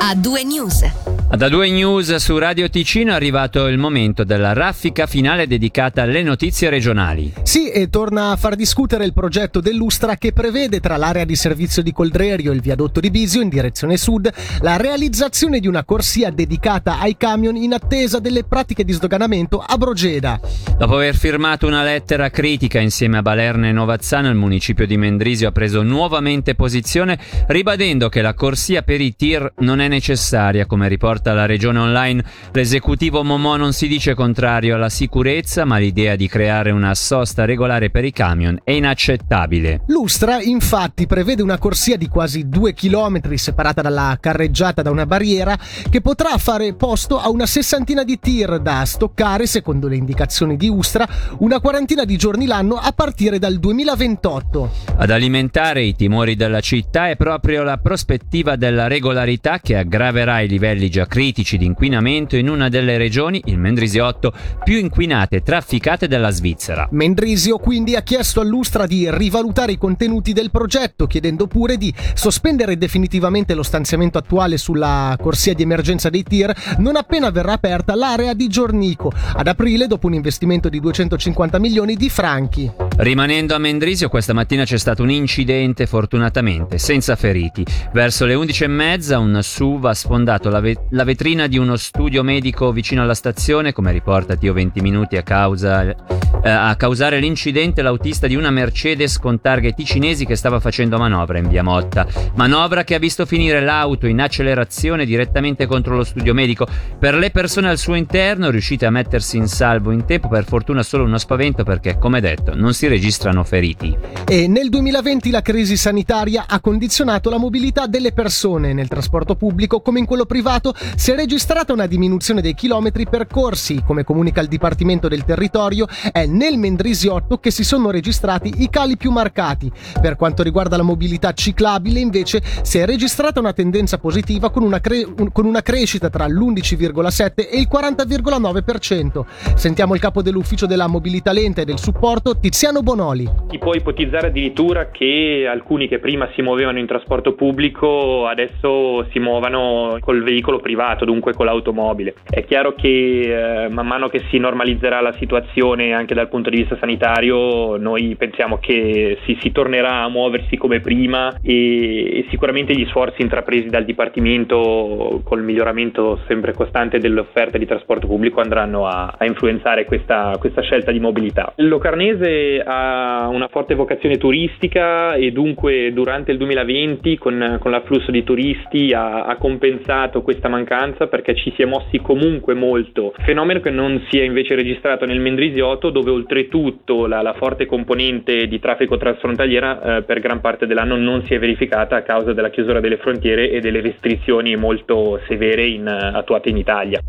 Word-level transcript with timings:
a 0.00 0.14
due 0.14 0.44
news. 0.44 0.82
Da 1.30 1.48
due 1.48 1.70
news 1.70 2.16
su 2.16 2.36
Radio 2.38 2.68
Ticino 2.68 3.12
è 3.12 3.14
arrivato 3.14 3.68
il 3.68 3.78
momento 3.78 4.24
della 4.24 4.52
raffica 4.52 5.06
finale 5.06 5.46
dedicata 5.46 6.02
alle 6.02 6.24
notizie 6.24 6.68
regionali. 6.68 7.32
Sì, 7.44 7.70
e 7.70 7.88
torna 7.88 8.32
a 8.32 8.36
far 8.36 8.56
discutere 8.56 9.04
il 9.04 9.12
progetto 9.12 9.60
dell'Ustra 9.60 10.16
che 10.16 10.32
prevede 10.32 10.80
tra 10.80 10.96
l'area 10.96 11.24
di 11.24 11.36
servizio 11.36 11.82
di 11.82 11.92
Coldrerio 11.92 12.50
e 12.50 12.56
il 12.56 12.60
viadotto 12.60 12.98
di 12.98 13.12
Bisio 13.12 13.40
in 13.40 13.48
direzione 13.48 13.96
sud 13.96 14.28
la 14.60 14.76
realizzazione 14.76 15.60
di 15.60 15.68
una 15.68 15.84
corsia 15.84 16.30
dedicata 16.30 16.98
ai 16.98 17.16
camion 17.16 17.54
in 17.54 17.74
attesa 17.74 18.18
delle 18.18 18.42
pratiche 18.42 18.84
di 18.84 18.92
sdoganamento 18.92 19.64
a 19.64 19.78
Brogeda. 19.78 20.40
Dopo 20.76 20.96
aver 20.96 21.14
firmato 21.14 21.66
una 21.66 21.84
lettera 21.84 22.28
critica 22.28 22.80
insieme 22.80 23.18
a 23.18 23.22
Balerna 23.22 23.68
e 23.68 23.72
Novazzano, 23.72 24.28
il 24.28 24.34
municipio 24.34 24.84
di 24.84 24.96
Mendrisio 24.96 25.48
ha 25.48 25.52
preso 25.52 25.82
nuovamente 25.82 26.56
posizione 26.56 27.18
ribadendo 27.46 28.08
che 28.08 28.20
la 28.20 28.34
corsia 28.34 28.82
per 28.82 29.00
i 29.00 29.14
tir 29.14 29.52
non 29.58 29.80
è 29.80 29.86
necessaria, 29.86 30.66
come 30.66 30.88
riporta 30.88 31.19
riporta 31.20 31.34
la 31.34 31.46
regione 31.46 31.78
online, 31.78 32.24
l'esecutivo 32.52 33.22
Momò 33.22 33.56
non 33.56 33.72
si 33.72 33.86
dice 33.86 34.14
contrario 34.14 34.74
alla 34.74 34.88
sicurezza, 34.88 35.64
ma 35.64 35.76
l'idea 35.76 36.16
di 36.16 36.26
creare 36.26 36.70
una 36.70 36.94
sosta 36.94 37.44
regolare 37.44 37.90
per 37.90 38.04
i 38.04 38.12
camion 38.12 38.58
è 38.64 38.72
inaccettabile. 38.72 39.82
Lustra 39.88 40.40
infatti 40.40 41.06
prevede 41.06 41.42
una 41.42 41.58
corsia 41.58 41.96
di 41.96 42.08
quasi 42.08 42.48
due 42.48 42.72
chilometri 42.72 43.36
separata 43.36 43.82
dalla 43.82 44.16
carreggiata 44.18 44.82
da 44.82 44.90
una 44.90 45.06
barriera 45.06 45.58
che 45.90 46.00
potrà 46.00 46.36
fare 46.38 46.74
posto 46.74 47.18
a 47.20 47.28
una 47.28 47.46
sessantina 47.46 48.02
di 48.02 48.18
tir 48.18 48.60
da 48.60 48.84
stoccare, 48.84 49.46
secondo 49.46 49.86
le 49.86 49.96
indicazioni 49.96 50.56
di 50.56 50.68
Ustra, 50.68 51.06
una 51.38 51.60
quarantina 51.60 52.04
di 52.04 52.16
giorni 52.16 52.46
l'anno 52.46 52.76
a 52.76 52.92
partire 52.92 53.38
dal 53.38 53.58
2028. 53.58 54.70
Ad 54.96 55.10
alimentare 55.10 55.82
i 55.82 55.94
timori 55.94 56.34
della 56.34 56.60
città 56.60 57.10
è 57.10 57.16
proprio 57.16 57.62
la 57.62 57.76
prospettiva 57.76 58.56
della 58.56 58.86
regolarità 58.86 59.58
che 59.58 59.76
aggraverà 59.76 60.40
i 60.40 60.48
livelli 60.48 60.88
già 60.90 61.06
critici 61.10 61.58
di 61.58 61.64
inquinamento 61.64 62.36
in 62.36 62.48
una 62.48 62.68
delle 62.68 62.96
regioni, 62.96 63.42
il 63.46 63.58
Mendrisiotto, 63.58 64.32
più 64.62 64.78
inquinate 64.78 65.36
e 65.36 65.42
trafficate 65.42 66.06
della 66.06 66.30
Svizzera. 66.30 66.86
Mendrisio 66.92 67.58
quindi 67.58 67.96
ha 67.96 68.02
chiesto 68.02 68.40
all'Ustra 68.40 68.86
di 68.86 69.10
rivalutare 69.10 69.72
i 69.72 69.76
contenuti 69.76 70.32
del 70.32 70.52
progetto, 70.52 71.08
chiedendo 71.08 71.48
pure 71.48 71.76
di 71.76 71.92
sospendere 72.14 72.78
definitivamente 72.78 73.54
lo 73.54 73.64
stanziamento 73.64 74.18
attuale 74.18 74.56
sulla 74.56 75.16
corsia 75.20 75.52
di 75.52 75.64
emergenza 75.64 76.10
dei 76.10 76.22
tir 76.22 76.54
non 76.78 76.94
appena 76.94 77.30
verrà 77.30 77.54
aperta 77.54 77.96
l'area 77.96 78.32
di 78.32 78.46
Giornico, 78.46 79.10
ad 79.34 79.48
aprile 79.48 79.88
dopo 79.88 80.06
un 80.06 80.14
investimento 80.14 80.68
di 80.68 80.78
250 80.78 81.58
milioni 81.58 81.96
di 81.96 82.08
franchi. 82.08 82.70
Rimanendo 83.02 83.54
a 83.54 83.58
Mendrisio, 83.58 84.10
questa 84.10 84.34
mattina 84.34 84.64
c'è 84.64 84.76
stato 84.76 85.02
un 85.02 85.10
incidente, 85.10 85.86
fortunatamente, 85.86 86.76
senza 86.76 87.16
feriti. 87.16 87.64
Verso 87.94 88.26
le 88.26 88.34
11.30 88.34 89.16
un 89.16 89.38
SUV 89.42 89.86
ha 89.86 89.94
sfondato 89.94 90.50
la, 90.50 90.60
ve- 90.60 90.84
la 90.90 91.04
vetrina 91.04 91.46
di 91.46 91.56
uno 91.56 91.76
studio 91.76 92.22
medico 92.22 92.70
vicino 92.72 93.00
alla 93.00 93.14
stazione, 93.14 93.72
come 93.72 93.90
riporta 93.90 94.36
Tio 94.36 94.52
20 94.52 94.82
Minuti, 94.82 95.16
a, 95.16 95.22
causa, 95.22 95.82
eh, 95.82 95.96
a 96.42 96.76
causare 96.76 97.20
l'incidente 97.20 97.80
l'autista 97.80 98.26
di 98.26 98.36
una 98.36 98.50
Mercedes 98.50 99.18
con 99.18 99.40
targhe 99.40 99.72
ticinesi 99.72 100.26
che 100.26 100.36
stava 100.36 100.60
facendo 100.60 100.98
manovra 100.98 101.38
in 101.38 101.48
via 101.48 101.62
Motta. 101.62 102.06
Manovra 102.34 102.84
che 102.84 102.96
ha 102.96 102.98
visto 102.98 103.24
finire 103.24 103.62
l'auto 103.62 104.08
in 104.08 104.20
accelerazione 104.20 105.06
direttamente 105.06 105.64
contro 105.64 105.96
lo 105.96 106.04
studio 106.04 106.34
medico. 106.34 106.66
Per 106.98 107.14
le 107.14 107.30
persone 107.30 107.70
al 107.70 107.78
suo 107.78 107.94
interno, 107.94 108.50
riuscite 108.50 108.84
a 108.84 108.90
mettersi 108.90 109.38
in 109.38 109.48
salvo 109.48 109.90
in 109.90 110.04
tempo, 110.04 110.28
per 110.28 110.44
fortuna 110.44 110.82
solo 110.82 111.04
uno 111.04 111.16
spavento 111.16 111.64
perché, 111.64 111.96
come 111.96 112.20
detto, 112.20 112.54
non 112.54 112.74
si 112.74 112.88
registrano 112.90 113.44
feriti. 113.44 113.96
E 114.26 114.48
nel 114.48 114.68
2020 114.68 115.30
la 115.30 115.42
crisi 115.42 115.76
sanitaria 115.76 116.46
ha 116.48 116.60
condizionato 116.60 117.30
la 117.30 117.38
mobilità 117.38 117.86
delle 117.86 118.12
persone 118.12 118.72
nel 118.72 118.88
trasporto 118.88 119.36
pubblico 119.36 119.80
come 119.80 120.00
in 120.00 120.06
quello 120.06 120.26
privato 120.26 120.74
si 120.96 121.12
è 121.12 121.14
registrata 121.14 121.72
una 121.72 121.86
diminuzione 121.86 122.42
dei 122.42 122.54
chilometri 122.54 123.06
percorsi. 123.06 123.82
Come 123.86 124.02
comunica 124.02 124.40
il 124.40 124.48
Dipartimento 124.48 125.06
del 125.06 125.24
Territorio, 125.24 125.86
è 126.10 126.26
nel 126.26 126.58
Mendrisiotto 126.58 127.38
che 127.38 127.52
si 127.52 127.62
sono 127.62 127.90
registrati 127.90 128.52
i 128.58 128.68
cali 128.68 128.96
più 128.96 129.12
marcati. 129.12 129.70
Per 130.00 130.16
quanto 130.16 130.42
riguarda 130.42 130.76
la 130.76 130.82
mobilità 130.82 131.32
ciclabile, 131.32 132.00
invece, 132.00 132.42
si 132.62 132.78
è 132.78 132.86
registrata 132.86 133.38
una 133.38 133.52
tendenza 133.52 133.98
positiva 133.98 134.50
con 134.50 134.64
una, 134.64 134.80
cre- 134.80 135.06
con 135.32 135.44
una 135.44 135.62
crescita 135.62 136.10
tra 136.10 136.26
l'11,7 136.26 137.48
e 137.48 137.60
il 137.60 137.68
40,9%. 137.72 139.24
Sentiamo 139.54 139.94
il 139.94 140.00
capo 140.00 140.22
dell'ufficio 140.22 140.66
della 140.66 140.88
mobilità 140.88 141.30
lenta 141.30 141.60
e 141.60 141.64
del 141.64 141.78
supporto, 141.78 142.36
Tiziano 142.36 142.79
Bonoli. 142.82 143.28
Si 143.50 143.58
può 143.58 143.74
ipotizzare 143.74 144.28
addirittura 144.28 144.90
che 144.90 145.46
alcuni 145.50 145.88
che 145.88 145.98
prima 145.98 146.28
si 146.34 146.42
muovevano 146.42 146.78
in 146.78 146.86
trasporto 146.86 147.34
pubblico 147.34 148.26
adesso 148.26 149.06
si 149.10 149.18
muovano 149.18 149.96
col 150.00 150.22
veicolo 150.22 150.58
privato, 150.58 151.04
dunque 151.04 151.32
con 151.32 151.46
l'automobile. 151.46 152.14
È 152.28 152.44
chiaro 152.44 152.74
che 152.74 153.64
eh, 153.64 153.68
man 153.68 153.86
mano 153.86 154.08
che 154.08 154.22
si 154.30 154.38
normalizzerà 154.38 155.00
la 155.00 155.12
situazione 155.18 155.92
anche 155.92 156.14
dal 156.14 156.28
punto 156.28 156.50
di 156.50 156.56
vista 156.58 156.76
sanitario, 156.78 157.76
noi 157.76 158.14
pensiamo 158.16 158.58
che 158.58 159.18
si, 159.24 159.36
si 159.40 159.52
tornerà 159.52 160.02
a 160.02 160.08
muoversi 160.08 160.56
come 160.56 160.80
prima 160.80 161.38
e, 161.42 162.18
e, 162.18 162.26
sicuramente 162.30 162.74
gli 162.74 162.86
sforzi 162.86 163.22
intrapresi 163.22 163.68
dal 163.68 163.84
Dipartimento 163.84 165.20
col 165.24 165.42
miglioramento 165.42 166.20
sempre 166.26 166.52
costante 166.52 166.98
dell'offerta 166.98 167.58
di 167.58 167.66
trasporto 167.66 168.06
pubblico 168.06 168.40
andranno 168.40 168.86
a, 168.86 169.14
a 169.16 169.24
influenzare 169.24 169.84
questa, 169.84 170.36
questa 170.38 170.62
scelta 170.62 170.90
di 170.92 171.00
mobilità. 171.00 171.52
Il 171.56 171.68
Locarnese 171.68 172.62
ha 172.70 173.28
una 173.28 173.48
forte 173.48 173.74
vocazione 173.74 174.16
turistica 174.16 175.14
e 175.14 175.32
dunque 175.32 175.92
durante 175.92 176.30
il 176.30 176.38
2020 176.38 177.18
con, 177.18 177.58
con 177.60 177.70
l'afflusso 177.70 178.10
di 178.10 178.22
turisti 178.22 178.92
ha, 178.92 179.24
ha, 179.24 179.36
compensato 179.36 180.22
questa 180.22 180.48
mancanza 180.48 181.08
perché 181.08 181.34
ci 181.34 181.52
si 181.56 181.62
è 181.62 181.64
mossi 181.64 181.98
comunque 181.98 182.54
molto, 182.54 183.12
fenomeno 183.18 183.60
che 183.60 183.70
non 183.70 184.04
si 184.08 184.18
è 184.18 184.22
invece 184.22 184.54
registrato 184.54 185.04
nel 185.04 185.18
Mendrisiotto 185.18 185.90
dove 185.90 186.10
oltretutto 186.10 187.06
la, 187.06 187.22
la 187.22 187.34
forte 187.34 187.66
componente 187.66 188.46
di 188.46 188.60
traffico 188.60 188.96
transfrontaliera 188.96 189.98
eh, 189.98 190.02
per 190.02 190.20
gran 190.20 190.40
parte 190.40 190.66
dell'anno 190.66 190.96
non 190.96 191.24
si 191.24 191.34
è 191.34 191.38
verificata 191.38 191.96
a 191.96 192.02
causa 192.02 192.32
della 192.32 192.50
chiusura 192.50 192.80
delle 192.80 192.98
frontiere 192.98 193.50
e 193.50 193.60
delle 193.60 193.80
restrizioni 193.80 194.54
molto 194.56 195.20
severe 195.26 195.66
in, 195.66 195.88
attuate 195.88 196.50
in 196.50 196.56
Italia. 196.56 197.00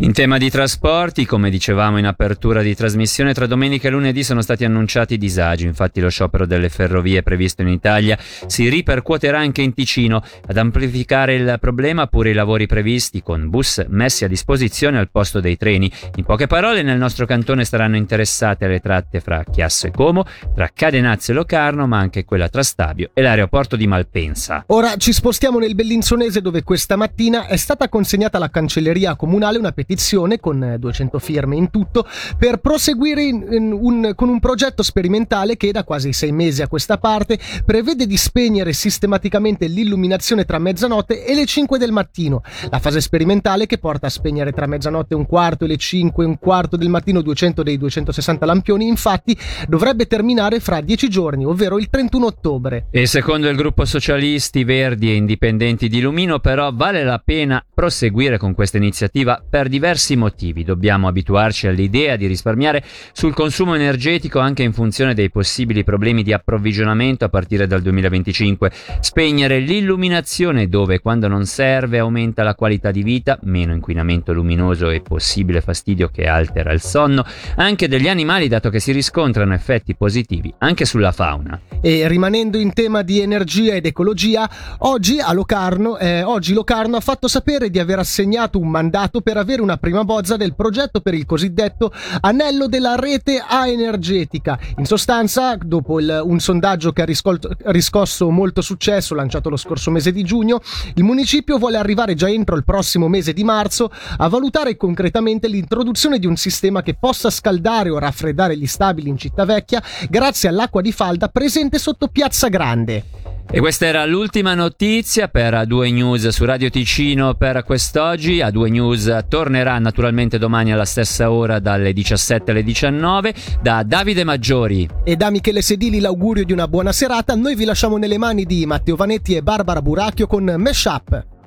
In 0.00 0.12
tema 0.12 0.38
di 0.38 0.48
trasporti, 0.48 1.26
come 1.26 1.50
dicevamo 1.50 1.98
in 1.98 2.06
apertura 2.06 2.62
di 2.62 2.72
trasmissione, 2.76 3.34
tra 3.34 3.48
domenica 3.48 3.88
e 3.88 3.90
lunedì 3.90 4.22
sono 4.22 4.42
stati 4.42 4.64
annunciati 4.64 5.18
disagi, 5.18 5.66
infatti 5.66 6.00
lo 6.00 6.08
sciopero 6.08 6.46
delle 6.46 6.68
ferrovie 6.68 7.24
previsto 7.24 7.62
in 7.62 7.68
Italia 7.68 8.16
si 8.46 8.68
ripercuoterà 8.68 9.40
anche 9.40 9.60
in 9.60 9.74
Ticino. 9.74 10.22
Ad 10.46 10.56
amplificare 10.56 11.34
il 11.34 11.56
problema 11.60 12.06
pure 12.06 12.30
i 12.30 12.32
lavori 12.32 12.68
previsti 12.68 13.24
con 13.24 13.50
bus 13.50 13.84
messi 13.88 14.24
a 14.24 14.28
disposizione 14.28 14.98
al 14.98 15.10
posto 15.10 15.40
dei 15.40 15.56
treni. 15.56 15.90
In 16.14 16.22
poche 16.22 16.46
parole, 16.46 16.82
nel 16.82 16.96
nostro 16.96 17.26
cantone 17.26 17.64
saranno 17.64 17.96
interessate 17.96 18.68
le 18.68 18.78
tratte 18.78 19.18
fra 19.18 19.42
Chiasso 19.42 19.88
e 19.88 19.90
Como, 19.90 20.24
tra 20.54 20.70
Cadenazzo 20.72 21.32
e 21.32 21.34
Locarno, 21.34 21.88
ma 21.88 21.98
anche 21.98 22.24
quella 22.24 22.48
tra 22.48 22.62
Stabio 22.62 23.10
e 23.14 23.20
l'aeroporto 23.20 23.74
di 23.74 23.88
Malpensa. 23.88 24.62
Ora 24.68 24.94
ci 24.96 25.12
spostiamo 25.12 25.58
nel 25.58 25.74
Bellinzonese 25.74 26.40
dove 26.40 26.62
questa 26.62 26.94
mattina 26.94 27.48
è 27.48 27.56
stata 27.56 27.88
consegnata 27.88 28.36
alla 28.36 28.48
cancelleria 28.48 29.16
comunale 29.16 29.58
una 29.58 29.72
petizione 29.72 29.86
petizione 29.88 30.38
con 30.38 30.76
200 30.78 31.16
eh, 31.16 31.20
firme 31.20 31.56
in 31.56 31.70
tutto 31.70 32.06
per 32.36 32.58
proseguire 32.58 33.22
in, 33.22 33.46
in 33.50 33.72
un, 33.72 34.12
con 34.14 34.28
un 34.28 34.38
progetto 34.38 34.82
sperimentale 34.82 35.56
che 35.56 35.72
da 35.72 35.82
quasi 35.82 36.12
sei 36.12 36.30
mesi 36.30 36.60
a 36.60 36.68
questa 36.68 36.98
parte 36.98 37.38
prevede 37.64 38.06
di 38.06 38.18
spegnere 38.18 38.74
sistematicamente 38.74 39.66
l'illuminazione 39.66 40.44
tra 40.44 40.58
mezzanotte 40.58 41.24
e 41.24 41.34
le 41.34 41.46
5 41.46 41.78
del 41.78 41.92
mattino. 41.92 42.42
La 42.68 42.80
fase 42.80 43.00
sperimentale 43.00 43.64
che 43.64 43.78
porta 43.78 44.08
a 44.08 44.10
spegnere 44.10 44.52
tra 44.52 44.66
mezzanotte 44.66 45.14
un 45.14 45.24
quarto 45.24 45.64
e 45.64 45.68
le 45.68 45.78
5 45.78 46.22
e 46.22 46.26
un 46.26 46.38
quarto 46.38 46.76
del 46.76 46.90
mattino 46.90 47.22
200 47.22 47.62
dei 47.62 47.78
260 47.78 48.44
lampioni 48.44 48.86
infatti 48.86 49.36
dovrebbe 49.66 50.06
terminare 50.06 50.60
fra 50.60 50.82
10 50.82 51.08
giorni, 51.08 51.46
ovvero 51.46 51.78
il 51.78 51.88
31 51.88 52.26
ottobre. 52.26 52.86
E 52.90 53.06
secondo 53.06 53.48
il 53.48 53.56
gruppo 53.56 53.86
Socialisti, 53.86 54.64
Verdi 54.64 55.10
e 55.10 55.14
Indipendenti 55.14 55.88
di 55.88 56.02
Lumino 56.02 56.40
però 56.40 56.72
vale 56.74 57.04
la 57.04 57.22
pena 57.24 57.64
proseguire 57.72 58.36
con 58.36 58.52
questa 58.52 58.76
iniziativa 58.76 59.42
per 59.48 59.68
diversi 59.68 59.77
diversi 59.78 60.16
motivi. 60.16 60.64
Dobbiamo 60.64 61.06
abituarci 61.06 61.68
all'idea 61.68 62.16
di 62.16 62.26
risparmiare 62.26 62.82
sul 63.12 63.32
consumo 63.32 63.76
energetico 63.76 64.40
anche 64.40 64.64
in 64.64 64.72
funzione 64.72 65.14
dei 65.14 65.30
possibili 65.30 65.84
problemi 65.84 66.24
di 66.24 66.32
approvvigionamento 66.32 67.24
a 67.24 67.28
partire 67.28 67.68
dal 67.68 67.80
2025. 67.80 68.72
Spegnere 68.98 69.60
l'illuminazione 69.60 70.68
dove 70.68 70.98
quando 70.98 71.28
non 71.28 71.46
serve 71.46 72.00
aumenta 72.00 72.42
la 72.42 72.56
qualità 72.56 72.90
di 72.90 73.04
vita, 73.04 73.38
meno 73.42 73.72
inquinamento 73.72 74.32
luminoso 74.32 74.90
e 74.90 75.00
possibile 75.00 75.60
fastidio 75.60 76.08
che 76.08 76.26
altera 76.26 76.72
il 76.72 76.80
sonno, 76.80 77.24
anche 77.54 77.86
degli 77.86 78.08
animali 78.08 78.48
dato 78.48 78.70
che 78.70 78.80
si 78.80 78.90
riscontrano 78.90 79.54
effetti 79.54 79.94
positivi 79.94 80.52
anche 80.58 80.84
sulla 80.84 81.12
fauna. 81.12 81.60
E 81.80 82.08
rimanendo 82.08 82.58
in 82.58 82.72
tema 82.72 83.02
di 83.02 83.20
energia 83.20 83.74
ed 83.74 83.86
ecologia, 83.86 84.50
oggi 84.78 85.20
a 85.20 85.32
Locarno, 85.32 85.96
eh, 85.98 86.24
oggi 86.24 86.52
Locarno 86.52 86.96
ha 86.96 87.00
fatto 87.00 87.28
sapere 87.28 87.70
di 87.70 87.78
aver 87.78 88.00
assegnato 88.00 88.58
un 88.58 88.68
mandato 88.68 89.20
per 89.20 89.36
avere 89.36 89.62
una 89.62 89.67
una 89.68 89.76
prima 89.76 90.02
bozza 90.02 90.36
del 90.36 90.54
progetto 90.54 91.00
per 91.00 91.12
il 91.12 91.26
cosiddetto 91.26 91.92
anello 92.20 92.68
della 92.68 92.94
rete 92.94 93.44
A 93.46 93.68
energetica. 93.68 94.58
In 94.78 94.86
sostanza, 94.86 95.56
dopo 95.56 96.00
il, 96.00 96.20
un 96.24 96.40
sondaggio 96.40 96.92
che 96.92 97.02
ha 97.02 97.04
riscolto, 97.04 97.50
riscosso 97.66 98.30
molto 98.30 98.62
successo, 98.62 99.14
lanciato 99.14 99.50
lo 99.50 99.56
scorso 99.56 99.90
mese 99.90 100.10
di 100.10 100.24
giugno, 100.24 100.60
il 100.94 101.04
municipio 101.04 101.58
vuole 101.58 101.76
arrivare 101.76 102.14
già 102.14 102.30
entro 102.30 102.56
il 102.56 102.64
prossimo 102.64 103.08
mese 103.08 103.34
di 103.34 103.44
marzo 103.44 103.90
a 104.16 104.28
valutare 104.28 104.76
concretamente 104.76 105.48
l'introduzione 105.48 106.18
di 106.18 106.26
un 106.26 106.36
sistema 106.36 106.82
che 106.82 106.94
possa 106.94 107.28
scaldare 107.28 107.90
o 107.90 107.98
raffreddare 107.98 108.56
gli 108.56 108.66
stabili 108.66 109.10
in 109.10 109.18
città 109.18 109.44
vecchia 109.44 109.82
grazie 110.08 110.48
all'acqua 110.48 110.80
di 110.80 110.92
falda 110.92 111.28
presente 111.28 111.78
sotto 111.78 112.08
Piazza 112.08 112.48
Grande. 112.48 113.27
E 113.50 113.60
questa 113.60 113.86
era 113.86 114.04
l'ultima 114.04 114.52
notizia 114.52 115.28
per 115.28 115.54
A2 115.54 115.90
News 115.90 116.28
su 116.28 116.44
Radio 116.44 116.68
Ticino 116.68 117.32
per 117.32 117.64
quest'oggi. 117.64 118.40
A2 118.40 118.70
News 118.70 119.24
tornerà 119.26 119.78
naturalmente 119.78 120.36
domani 120.36 120.70
alla 120.70 120.84
stessa 120.84 121.30
ora 121.30 121.58
dalle 121.58 121.94
17 121.94 122.50
alle 122.50 122.62
19. 122.62 123.34
Da 123.62 123.82
Davide 123.84 124.22
Maggiori 124.22 124.86
e 125.02 125.16
da 125.16 125.30
Michele 125.30 125.62
Sedili 125.62 125.98
l'augurio 125.98 126.44
di 126.44 126.52
una 126.52 126.68
buona 126.68 126.92
serata. 126.92 127.34
Noi 127.34 127.54
vi 127.54 127.64
lasciamo 127.64 127.96
nelle 127.96 128.18
mani 128.18 128.44
di 128.44 128.66
Matteo 128.66 128.96
Vanetti 128.96 129.34
e 129.34 129.42
Barbara 129.42 129.80
Buracchio 129.80 130.26
con 130.26 130.44
Mesh 130.44 130.84
Up. 130.84 131.37